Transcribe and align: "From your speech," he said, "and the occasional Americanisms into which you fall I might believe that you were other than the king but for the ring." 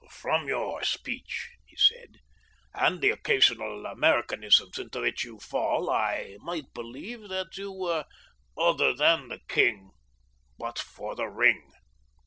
"From 0.09 0.47
your 0.47 0.81
speech," 0.83 1.51
he 1.63 1.75
said, 1.75 2.17
"and 2.73 3.01
the 3.01 3.11
occasional 3.11 3.85
Americanisms 3.85 4.79
into 4.79 4.99
which 5.01 5.23
you 5.23 5.39
fall 5.39 5.91
I 5.91 6.37
might 6.39 6.73
believe 6.73 7.29
that 7.29 7.55
you 7.55 7.71
were 7.71 8.05
other 8.57 8.95
than 8.95 9.27
the 9.27 9.41
king 9.47 9.91
but 10.57 10.79
for 10.79 11.13
the 11.13 11.27
ring." 11.27 11.71